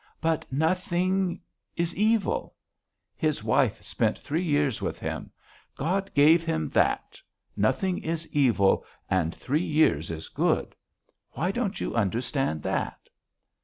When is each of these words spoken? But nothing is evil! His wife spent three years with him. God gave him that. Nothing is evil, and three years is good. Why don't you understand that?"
But 0.19 0.51
nothing 0.51 1.41
is 1.75 1.95
evil! 1.95 2.55
His 3.15 3.43
wife 3.43 3.83
spent 3.83 4.17
three 4.17 4.41
years 4.41 4.81
with 4.81 4.97
him. 4.97 5.29
God 5.75 6.09
gave 6.15 6.41
him 6.41 6.69
that. 6.71 7.19
Nothing 7.55 7.99
is 7.99 8.27
evil, 8.33 8.83
and 9.11 9.35
three 9.35 9.61
years 9.61 10.09
is 10.09 10.27
good. 10.27 10.75
Why 11.33 11.51
don't 11.51 11.79
you 11.79 11.93
understand 11.93 12.63
that?" 12.63 13.09